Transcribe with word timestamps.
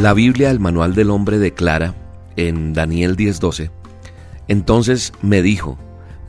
La 0.00 0.14
Biblia, 0.14 0.50
el 0.50 0.60
manual 0.60 0.94
del 0.94 1.10
hombre, 1.10 1.38
declara 1.38 1.94
en 2.34 2.72
Daniel 2.72 3.16
10:12, 3.16 3.70
entonces 4.48 5.12
me 5.20 5.42
dijo, 5.42 5.78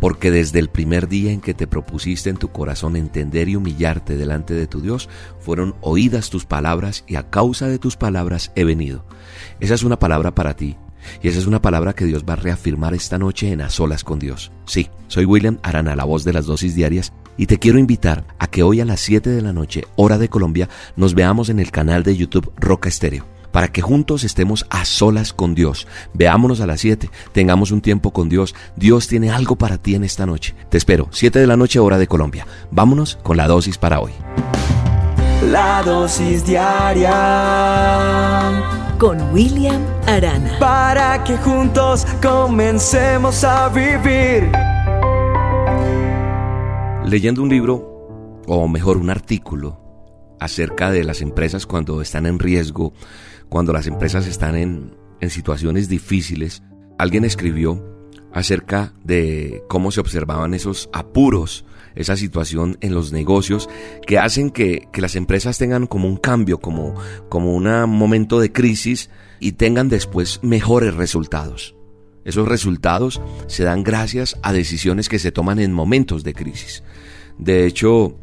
porque 0.01 0.29
desde 0.29 0.59
el 0.59 0.67
primer 0.67 1.07
día 1.07 1.31
en 1.31 1.39
que 1.39 1.53
te 1.53 1.67
propusiste 1.67 2.29
en 2.29 2.35
tu 2.35 2.49
corazón 2.49 2.97
entender 2.97 3.47
y 3.47 3.55
humillarte 3.55 4.17
delante 4.17 4.55
de 4.55 4.67
tu 4.67 4.81
Dios, 4.81 5.07
fueron 5.39 5.75
oídas 5.79 6.29
tus 6.29 6.43
palabras 6.43 7.05
y 7.07 7.15
a 7.15 7.29
causa 7.29 7.69
de 7.69 7.79
tus 7.79 7.95
palabras 7.95 8.51
he 8.55 8.65
venido. 8.65 9.05
Esa 9.61 9.75
es 9.75 9.83
una 9.83 9.97
palabra 9.97 10.35
para 10.35 10.57
ti. 10.57 10.75
Y 11.23 11.29
esa 11.29 11.39
es 11.39 11.47
una 11.47 11.61
palabra 11.61 11.93
que 11.93 12.05
Dios 12.05 12.25
va 12.27 12.33
a 12.33 12.35
reafirmar 12.35 12.93
esta 12.93 13.17
noche 13.17 13.53
en 13.53 13.61
A 13.61 13.69
Solas 13.69 14.03
con 14.03 14.19
Dios. 14.19 14.51
Sí, 14.65 14.89
soy 15.07 15.23
William 15.23 15.59
Arana, 15.63 15.95
la 15.95 16.03
voz 16.03 16.25
de 16.25 16.33
las 16.33 16.45
dosis 16.45 16.75
diarias, 16.75 17.13
y 17.37 17.45
te 17.45 17.57
quiero 17.57 17.79
invitar 17.79 18.25
a 18.37 18.47
que 18.47 18.63
hoy 18.63 18.81
a 18.81 18.85
las 18.85 18.99
7 18.99 19.29
de 19.29 19.41
la 19.41 19.53
noche, 19.53 19.85
hora 19.95 20.17
de 20.17 20.27
Colombia, 20.27 20.67
nos 20.97 21.15
veamos 21.15 21.47
en 21.47 21.61
el 21.61 21.71
canal 21.71 22.03
de 22.03 22.17
YouTube 22.17 22.51
Roca 22.57 22.89
Estéreo 22.89 23.25
para 23.51 23.67
que 23.69 23.81
juntos 23.81 24.23
estemos 24.23 24.65
a 24.69 24.85
solas 24.85 25.33
con 25.33 25.55
Dios. 25.55 25.87
Veámonos 26.13 26.61
a 26.61 26.67
las 26.67 26.81
7, 26.81 27.09
tengamos 27.31 27.71
un 27.71 27.81
tiempo 27.81 28.11
con 28.11 28.29
Dios. 28.29 28.55
Dios 28.75 29.07
tiene 29.07 29.31
algo 29.31 29.55
para 29.55 29.77
ti 29.77 29.95
en 29.95 30.03
esta 30.03 30.25
noche. 30.25 30.55
Te 30.69 30.77
espero, 30.77 31.07
7 31.11 31.39
de 31.39 31.47
la 31.47 31.57
noche 31.57 31.79
hora 31.79 31.97
de 31.97 32.07
Colombia. 32.07 32.45
Vámonos 32.71 33.17
con 33.23 33.37
la 33.37 33.47
dosis 33.47 33.77
para 33.77 33.99
hoy. 33.99 34.11
La 35.49 35.81
dosis 35.83 36.45
diaria 36.45 37.11
con 38.99 39.33
William 39.33 39.81
Arana. 40.05 40.59
Para 40.59 41.23
que 41.23 41.35
juntos 41.37 42.05
comencemos 42.21 43.43
a 43.43 43.67
vivir. 43.69 44.51
Leyendo 47.03 47.41
un 47.41 47.49
libro, 47.49 48.43
o 48.45 48.67
mejor 48.67 48.97
un 48.97 49.09
artículo, 49.09 49.80
acerca 50.41 50.89
de 50.91 51.03
las 51.03 51.21
empresas 51.21 51.67
cuando 51.67 52.01
están 52.01 52.25
en 52.25 52.39
riesgo, 52.39 52.93
cuando 53.47 53.73
las 53.73 53.85
empresas 53.85 54.25
están 54.25 54.55
en, 54.55 54.97
en 55.19 55.29
situaciones 55.29 55.87
difíciles, 55.87 56.63
alguien 56.97 57.25
escribió 57.25 58.09
acerca 58.33 58.91
de 59.03 59.63
cómo 59.69 59.91
se 59.91 59.99
observaban 59.99 60.55
esos 60.55 60.89
apuros, 60.93 61.63
esa 61.93 62.17
situación 62.17 62.75
en 62.81 62.95
los 62.95 63.11
negocios 63.11 63.69
que 64.07 64.17
hacen 64.17 64.49
que, 64.49 64.87
que 64.91 65.01
las 65.01 65.15
empresas 65.15 65.59
tengan 65.59 65.85
como 65.85 66.07
un 66.07 66.17
cambio, 66.17 66.57
como, 66.59 66.95
como 67.29 67.53
un 67.53 67.65
momento 67.91 68.39
de 68.39 68.51
crisis 68.51 69.11
y 69.39 69.51
tengan 69.51 69.89
después 69.89 70.39
mejores 70.41 70.95
resultados. 70.95 71.75
Esos 72.25 72.47
resultados 72.47 73.21
se 73.45 73.63
dan 73.63 73.83
gracias 73.83 74.39
a 74.41 74.53
decisiones 74.53 75.07
que 75.07 75.19
se 75.19 75.31
toman 75.31 75.59
en 75.59 75.71
momentos 75.71 76.23
de 76.23 76.33
crisis. 76.33 76.83
De 77.37 77.67
hecho, 77.67 78.17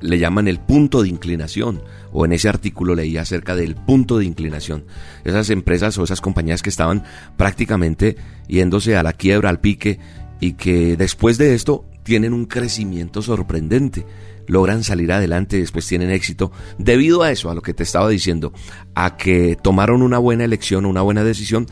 le 0.00 0.18
llaman 0.18 0.48
el 0.48 0.58
punto 0.58 1.02
de 1.02 1.08
inclinación, 1.08 1.82
o 2.12 2.24
en 2.24 2.32
ese 2.32 2.48
artículo 2.48 2.94
leí 2.94 3.16
acerca 3.16 3.54
del 3.54 3.74
punto 3.74 4.18
de 4.18 4.24
inclinación. 4.24 4.84
Esas 5.24 5.50
empresas 5.50 5.96
o 5.98 6.04
esas 6.04 6.20
compañías 6.20 6.62
que 6.62 6.70
estaban 6.70 7.04
prácticamente 7.36 8.16
yéndose 8.48 8.96
a 8.96 9.02
la 9.02 9.12
quiebra, 9.12 9.50
al 9.50 9.60
pique, 9.60 9.98
y 10.40 10.54
que 10.54 10.96
después 10.96 11.38
de 11.38 11.54
esto 11.54 11.84
tienen 12.02 12.32
un 12.32 12.46
crecimiento 12.46 13.22
sorprendente, 13.22 14.06
logran 14.46 14.82
salir 14.82 15.12
adelante, 15.12 15.58
después 15.58 15.86
tienen 15.86 16.10
éxito, 16.10 16.50
debido 16.78 17.22
a 17.22 17.30
eso, 17.30 17.50
a 17.50 17.54
lo 17.54 17.62
que 17.62 17.74
te 17.74 17.82
estaba 17.82 18.08
diciendo, 18.08 18.52
a 18.94 19.16
que 19.16 19.56
tomaron 19.62 20.02
una 20.02 20.18
buena 20.18 20.44
elección, 20.44 20.86
una 20.86 21.02
buena 21.02 21.22
decisión, 21.22 21.66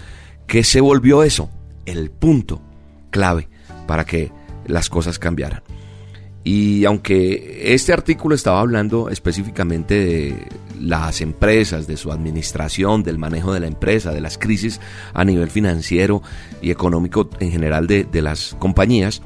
que 0.47 0.65
se 0.65 0.81
volvió 0.81 1.23
eso, 1.23 1.51
el 1.87 2.11
punto 2.11 2.63
clave 3.11 3.49
para 3.87 4.05
que 4.05 4.31
las 4.67 4.89
cosas 4.91 5.19
cambiaran. 5.19 5.63
Y 6.51 6.87
aunque 6.87 7.75
este 7.75 7.93
artículo 7.93 8.35
estaba 8.35 8.61
hablando 8.61 9.11
específicamente 9.11 10.03
de 10.03 10.49
las 10.81 11.21
empresas, 11.21 11.87
de 11.87 11.99
su 11.99 12.11
administración, 12.11 13.03
del 13.03 13.19
manejo 13.19 13.53
de 13.53 13.61
la 13.61 13.67
empresa, 13.67 14.13
de 14.13 14.23
las 14.23 14.39
crisis 14.39 14.81
a 15.13 15.27
nivel 15.27 15.51
financiero 15.51 16.23
y 16.63 16.71
económico 16.71 17.29
en 17.39 17.51
general 17.51 17.87
de, 17.87 18.23
las 18.23 18.57
compañías, 18.59 19.21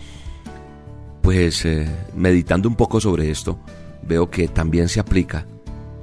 pues 1.20 1.64
eh, 1.64 1.88
meditando 2.16 2.68
un 2.68 2.74
poco 2.74 3.00
sobre 3.00 3.30
esto, 3.30 3.56
veo 4.02 4.28
que 4.28 4.48
también 4.48 4.88
se 4.88 4.98
aplica 4.98 5.46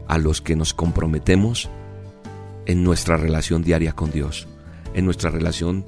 a 0.07 0.17
los 0.19 0.39
que 0.39 0.55
nos 0.55 0.73
comprometemos 0.73 1.69
en 2.65 2.81
nuestra 2.81 3.17
relación 3.17 3.61
diaria 3.61 3.91
con 3.91 4.09
Dios, 4.09 4.47
en 4.93 5.03
nuestra 5.03 5.31
relación 5.31 5.83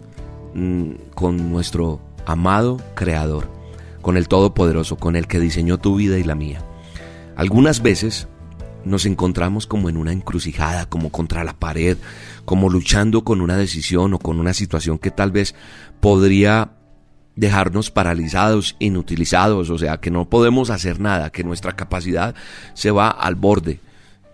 mm, 0.55 0.91
con 1.15 1.49
nuestro 1.49 2.01
amado 2.25 2.81
Creador 2.95 3.60
con 4.01 4.17
el 4.17 4.27
Todopoderoso, 4.27 4.97
con 4.97 5.15
el 5.15 5.27
que 5.27 5.39
diseñó 5.39 5.77
tu 5.77 5.95
vida 5.95 6.17
y 6.17 6.23
la 6.23 6.35
mía. 6.35 6.63
Algunas 7.35 7.81
veces 7.81 8.27
nos 8.83 9.05
encontramos 9.05 9.67
como 9.67 9.89
en 9.89 9.97
una 9.97 10.11
encrucijada, 10.11 10.87
como 10.87 11.11
contra 11.11 11.43
la 11.43 11.53
pared, 11.53 11.97
como 12.45 12.69
luchando 12.69 13.23
con 13.23 13.41
una 13.41 13.57
decisión 13.57 14.13
o 14.13 14.19
con 14.19 14.39
una 14.39 14.53
situación 14.53 14.97
que 14.97 15.11
tal 15.11 15.31
vez 15.31 15.55
podría 15.99 16.71
dejarnos 17.35 17.91
paralizados, 17.91 18.75
inutilizados, 18.79 19.69
o 19.69 19.77
sea, 19.77 19.97
que 19.97 20.11
no 20.11 20.29
podemos 20.29 20.69
hacer 20.69 20.99
nada, 20.99 21.29
que 21.29 21.43
nuestra 21.43 21.75
capacidad 21.75 22.35
se 22.73 22.91
va 22.91 23.09
al 23.09 23.35
borde, 23.35 23.79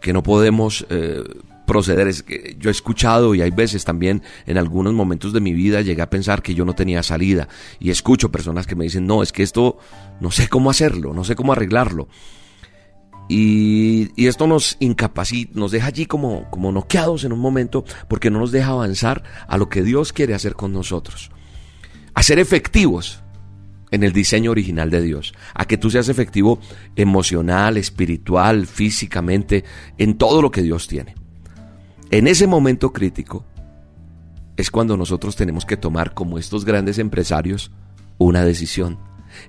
que 0.02 0.14
no 0.14 0.24
podemos 0.24 0.86
eh, 0.90 1.24
proceder. 1.68 2.08
Es 2.08 2.24
que 2.24 2.56
yo 2.58 2.70
he 2.70 2.72
escuchado 2.72 3.36
y 3.36 3.42
hay 3.42 3.52
veces 3.52 3.86
también 3.86 4.24
en 4.48 4.58
algunos 4.58 4.94
momentos 4.94 5.34
de 5.34 5.42
mi 5.42 5.54
vida 5.54 5.82
llegué 5.82 6.02
a 6.02 6.10
pensar 6.10 6.42
que 6.42 6.56
yo 6.56 6.66
no 6.66 6.74
tenía 6.74 7.04
salida 7.04 7.48
y 7.80 7.92
escucho 7.92 8.32
personas 8.32 8.66
que 8.66 8.76
me 8.76 8.86
dicen, 8.86 9.06
no, 9.06 9.22
es 9.22 9.32
que 9.32 9.44
esto 9.44 9.78
no 10.20 10.32
sé 10.32 10.48
cómo 10.48 10.72
hacerlo, 10.72 11.14
no 11.14 11.24
sé 11.24 11.36
cómo 11.36 11.52
arreglarlo. 11.52 12.08
Y, 13.30 14.10
y, 14.16 14.28
esto 14.28 14.48
nos 14.48 14.78
incapacita, 14.80 15.52
nos 15.60 15.72
deja 15.72 15.88
allí 15.88 16.06
como, 16.06 16.50
como 16.50 16.72
noqueados 16.72 17.26
en 17.26 17.34
un 17.34 17.40
momento 17.40 17.84
porque 18.08 18.32
no 18.32 18.40
nos 18.40 18.54
deja 18.54 18.70
avanzar 18.70 19.22
a 19.50 19.58
lo 19.58 19.68
que 19.68 19.84
Dios 19.84 20.14
quiere 20.14 20.34
hacer 20.34 20.56
con 20.56 20.72
nosotros. 20.72 21.30
A 22.14 22.24
ser 22.24 22.40
efectivos 22.40 23.22
en 23.92 24.04
el 24.04 24.14
diseño 24.14 24.52
original 24.52 24.90
de 24.90 25.02
Dios, 25.02 25.34
a 25.54 25.66
que 25.66 25.78
tú 25.78 25.90
seas 25.90 26.08
efectivo 26.08 26.60
emocional, 26.96 27.76
espiritual, 27.76 28.66
físicamente, 28.66 29.66
en 29.98 30.18
todo 30.18 30.42
lo 30.42 30.50
que 30.50 30.62
Dios 30.62 30.88
tiene. 30.88 31.27
En 32.10 32.28
ese 32.28 32.48
momento 32.48 32.94
crítico 32.94 33.44
es 34.56 34.72
cuando 34.72 34.96
nosotros 34.96 35.36
tenemos 35.36 35.66
que 35.66 35.78
tomar, 35.78 36.14
como 36.14 36.38
estos 36.38 36.64
grandes 36.64 37.00
empresarios, 37.00 37.72
una 38.18 38.46
decisión. 38.46 38.98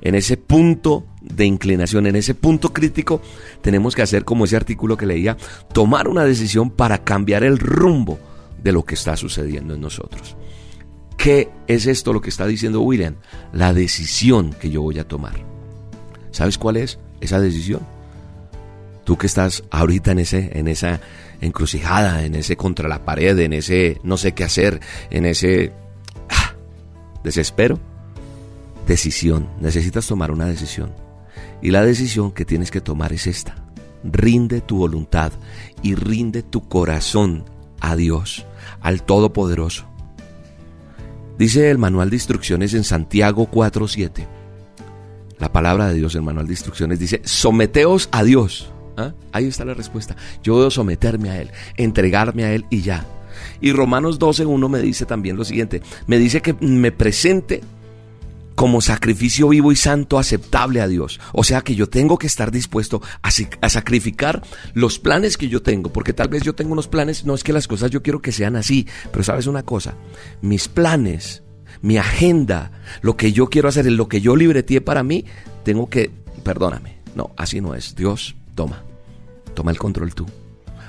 En 0.01 0.15
ese 0.15 0.37
punto 0.37 1.07
de 1.23 1.47
inclinación, 1.47 2.07
en 2.07 2.17
ese 2.17 2.35
punto 2.35 2.73
crítico, 2.73 3.23
tenemos 3.63 3.95
que 3.95 4.03
hacer 4.03 4.25
como 4.25 4.45
ese 4.45 4.57
artículo 4.57 4.97
que 4.97 5.07
leía, 5.07 5.37
tomar 5.73 6.09
una 6.09 6.25
decisión 6.25 6.71
para 6.71 7.05
cambiar 7.05 7.45
el 7.45 7.59
rumbo 7.59 8.19
de 8.63 8.73
lo 8.73 8.85
que 8.85 8.95
está 8.95 9.17
sucediendo 9.17 9.75
en 9.75 9.81
nosotros. 9.81 10.37
¿Qué 11.17 11.51
es 11.69 11.87
esto 11.87 12.13
lo 12.13 12.21
que 12.21 12.29
está 12.29 12.47
diciendo 12.47 12.81
William? 12.81 13.15
La 13.53 13.73
decisión 13.73 14.53
que 14.53 14.71
yo 14.71 14.83
voy 14.83 14.99
a 14.99 15.07
tomar. 15.07 15.35
¿Sabes 16.33 16.59
cuál 16.59 16.77
es 16.77 16.99
esa 17.21 17.41
decisión? 17.41 17.98
Tú 19.09 19.17
que 19.17 19.27
estás 19.27 19.65
ahorita 19.71 20.13
en 20.13 20.19
ese 20.19 20.51
en 20.53 20.69
esa 20.69 21.01
encrucijada, 21.41 22.27
en 22.27 22.35
ese 22.35 22.59
contra 22.59 22.91
la 22.91 23.07
pared, 23.07 23.39
en 23.39 23.55
ese 23.55 23.99
no 24.03 24.19
sé 24.19 24.33
qué 24.33 24.45
hacer, 24.45 24.81
en 25.09 25.25
ese 25.25 25.73
ah, 26.29 26.53
desespero. 27.25 27.81
Decisión, 28.87 29.49
necesitas 29.63 30.07
tomar 30.07 30.31
una 30.31 30.45
decisión. 30.45 30.93
Y 31.63 31.71
la 31.71 31.83
decisión 31.83 32.33
que 32.33 32.45
tienes 32.45 32.71
que 32.71 32.83
tomar 32.83 33.15
es 33.15 33.27
esta. 33.27 33.55
Rinde 34.05 34.61
tu 34.61 34.77
voluntad 34.77 35.33
y 35.81 35.95
rinde 35.95 36.43
tu 36.43 36.69
corazón 36.69 37.47
a 37.81 37.97
Dios, 37.97 38.45
al 38.83 39.05
Todopoderoso. 39.05 39.87
Dice 41.39 41.71
el 41.71 41.79
manual 41.79 42.11
de 42.11 42.17
instrucciones 42.17 42.75
en 42.75 42.85
Santiago 42.85 43.51
4.7. 43.51 44.27
La 45.39 45.51
palabra 45.51 45.89
de 45.89 45.95
Dios, 45.95 46.15
el 46.15 46.21
manual 46.21 46.47
de 46.47 46.53
instrucciones 46.53 46.99
dice, 46.99 47.23
someteos 47.25 48.11
a 48.13 48.23
Dios 48.23 48.71
¿Ah? 48.99 49.15
Ahí 49.33 49.47
está 49.47 49.65
la 49.65 49.75
respuesta. 49.75 50.17
Yo 50.43 50.59
debo 50.59 50.71
someterme 50.73 51.31
a 51.31 51.41
Él, 51.41 51.51
entregarme 51.77 52.45
a 52.45 52.53
Él 52.53 52.67
y 52.69 52.83
ya. 52.83 53.07
Y 53.61 53.71
Romanos 53.73 54.19
12.1 54.19 54.69
me 54.69 54.81
dice 54.81 55.07
también 55.07 55.37
lo 55.37 55.45
siguiente. 55.45 55.83
Me 56.09 56.19
dice 56.19 56.43
que 56.43 56.55
me 56.55 56.91
presente 56.91 57.63
como 58.59 58.81
sacrificio 58.81 59.51
vivo 59.51 59.71
y 59.71 59.77
santo 59.77 60.19
aceptable 60.19 60.81
a 60.81 60.89
Dios. 60.89 61.21
O 61.33 61.45
sea 61.45 61.61
que 61.61 61.77
yo 61.77 61.89
tengo 61.89 62.19
que 62.19 62.27
estar 62.27 62.51
dispuesto 62.51 63.01
a, 63.23 63.31
sacrificar 63.71 64.43
los 64.75 64.99
planes 64.99 65.37
que 65.37 65.49
yo 65.49 65.63
tengo, 65.63 65.93
porque 65.93 66.13
tal 66.13 66.29
vez 66.29 66.43
yo 66.43 66.57
tengo 66.57 66.73
unos 66.73 66.89
planes, 66.89 67.25
no 67.25 67.37
es 67.37 67.45
que 67.45 67.53
las 67.53 67.69
cosas 67.69 67.93
yo 67.93 68.03
quiero 68.03 68.21
que 68.21 68.33
sean 68.33 68.57
así, 68.57 68.89
pero 69.13 69.23
sabes 69.23 69.47
una 69.47 69.63
cosa, 69.63 69.95
mis 70.43 70.67
planes, 70.67 71.45
mi 71.83 71.99
agenda, 71.99 72.73
lo 73.01 73.17
que 73.17 73.31
yo 73.31 73.49
quiero 73.49 73.69
hacer, 73.69 73.87
lo 73.93 74.09
que 74.09 74.21
yo 74.21 74.35
libreté 74.35 74.81
para 74.81 75.05
mí, 75.05 75.25
tengo 75.63 75.89
que, 75.89 76.11
perdóname, 76.43 76.97
no, 77.15 77.31
así 77.37 77.61
no 77.61 77.77
es, 77.77 77.95
Dios, 77.95 78.35
toma, 78.57 78.83
toma 79.59 79.73
el 79.73 79.79
control 79.79 80.15
tú. 80.15 80.25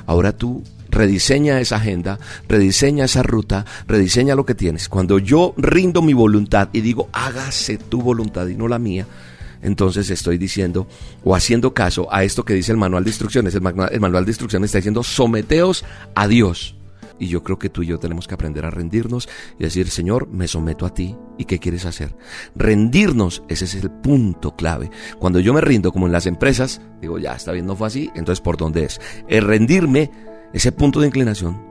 Ahora 0.06 0.31
tú 0.31 0.63
rediseña 0.92 1.60
esa 1.60 1.77
agenda, 1.77 2.19
rediseña 2.48 3.06
esa 3.06 3.24
ruta, 3.24 3.66
rediseña 3.88 4.36
lo 4.36 4.45
que 4.45 4.54
tienes. 4.54 4.88
Cuando 4.88 5.18
yo 5.18 5.56
rindo 5.57 6.04
mi 6.04 6.13
voluntad 6.13 6.69
y 6.71 6.81
digo, 6.81 7.10
hágase 7.12 7.80
tu 7.80 8.00
voluntad 8.04 8.45
y 8.45 8.56
no 8.56 8.68
la 8.68 8.77
mía, 8.77 9.07
entonces 9.63 10.12
estoy 10.12 10.38
diciendo 10.38 10.88
o 11.24 11.36
haciendo 11.36 11.74
caso 11.74 12.13
a 12.13 12.24
esto 12.24 12.45
que 12.45 12.54
dice 12.54 12.71
el 12.71 12.77
manual 12.77 13.04
de 13.04 13.10
instrucciones. 13.10 13.56
El 13.56 13.62
manual, 13.62 14.25
de 14.25 14.30
instrucciones 14.30 14.68
está 14.68 14.77
diciendo, 14.77 15.01
someteos 15.01 15.83
a 16.13 16.27
Dios. 16.27 16.75
Y 17.19 17.27
yo 17.27 17.44
creo 17.44 17.60
que 17.60 17.69
tú 17.69 17.83
y 17.83 17.88
yo 17.88 18.00
tenemos 18.00 18.27
que 18.27 18.33
aprender 18.33 18.66
a 18.66 18.71
rendirnos 18.71 19.27
y 19.57 19.63
decir, 19.63 19.89
Señor, 19.89 20.27
me 20.30 20.48
someto 20.48 20.86
a 20.86 20.94
ti. 20.94 21.16
¿Y 21.38 21.45
qué 21.45 21.60
quieres 21.60 21.86
hacer? 21.86 22.16
Rendirnos, 22.56 23.44
ese 23.50 23.66
es 23.66 23.75
el 23.75 23.92
punto 23.92 24.56
clave. 24.56 24.89
Cuando 25.19 25.39
yo 25.39 25.54
me 25.54 25.62
rindo, 25.62 25.92
como 25.92 26.06
en 26.06 26.13
las 26.13 26.25
empresas, 26.25 26.81
digo, 27.01 27.19
ya, 27.19 27.33
está 27.33 27.51
bien, 27.51 27.66
no 27.66 27.75
fue 27.75 27.88
así, 27.88 28.10
entonces 28.16 28.42
¿por 28.42 28.57
dónde 28.57 28.86
es? 28.86 29.00
El 29.27 29.44
rendirme, 29.44 30.12
ese 30.54 30.71
punto 30.71 31.00
de 31.00 31.07
inclinación, 31.07 31.62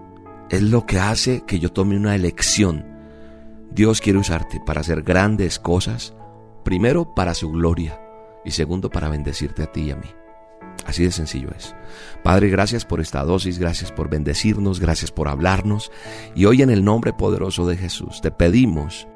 es 0.50 0.62
lo 0.62 0.87
que 0.87 0.99
hace 0.99 1.43
que 1.47 1.59
yo 1.59 1.73
tome 1.73 1.97
una 1.97 2.15
elección. 2.15 2.85
Dios 3.71 4.00
quiere 4.00 4.19
usarte 4.19 4.61
para 4.65 4.81
hacer 4.81 5.03
grandes 5.03 5.59
cosas, 5.59 6.15
primero 6.65 7.15
para 7.15 7.35
su 7.35 7.50
gloria 7.50 8.00
y 8.45 8.50
segundo 8.50 8.91
para 8.91 9.09
bendecirte 9.09 9.62
a 9.62 9.73
ti 9.73 9.83
y 9.83 9.91
a 9.91 9.97
mí. 9.97 10.09
Así 10.87 11.05
de 11.05 11.13
sencillo 11.13 11.51
es. 11.57 11.75
Padre, 12.23 12.49
gracias 12.49 12.85
por 12.85 13.01
esta 13.01 13.23
dosis, 13.23 13.59
gracias 13.59 13.93
por 13.93 14.09
bendecirnos, 14.09 14.81
gracias 14.81 15.11
por 15.11 15.29
hablarnos. 15.29 15.93
Y 16.35 16.47
hoy 16.47 16.63
en 16.63 16.71
el 16.71 16.85
nombre 16.85 17.13
poderoso 17.13 17.67
de 17.67 17.77
Jesús 17.77 18.21
te 18.23 18.31
pedimos 18.31 19.07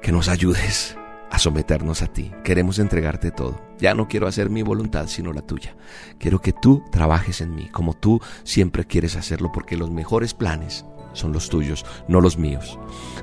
que 0.00 0.12
nos 0.12 0.28
ayudes 0.28 0.96
a 1.30 1.38
someternos 1.38 2.02
a 2.02 2.06
ti. 2.06 2.32
Queremos 2.44 2.78
entregarte 2.78 3.30
todo. 3.30 3.60
Ya 3.78 3.94
no 3.94 4.08
quiero 4.08 4.26
hacer 4.26 4.50
mi 4.50 4.62
voluntad, 4.62 5.06
sino 5.06 5.32
la 5.32 5.42
tuya. 5.42 5.76
Quiero 6.18 6.40
que 6.40 6.52
tú 6.52 6.82
trabajes 6.90 7.40
en 7.40 7.54
mí, 7.54 7.68
como 7.68 7.94
tú 7.94 8.20
siempre 8.44 8.84
quieres 8.84 9.16
hacerlo, 9.16 9.50
porque 9.52 9.76
los 9.76 9.90
mejores 9.90 10.34
planes 10.34 10.84
son 11.12 11.32
los 11.32 11.48
tuyos, 11.48 11.84
no 12.08 12.20
los 12.20 12.38
míos. 12.38 12.78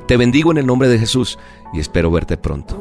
Te 0.07 0.17
bendigo 0.17 0.51
en 0.51 0.57
el 0.57 0.65
nombre 0.65 0.89
de 0.89 0.99
Jesús 0.99 1.37
y 1.73 1.79
espero 1.79 2.11
verte 2.11 2.37
pronto. 2.37 2.77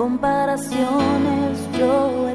Comparaciones 0.00 1.58
yo 1.78 2.30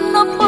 no 0.00 0.47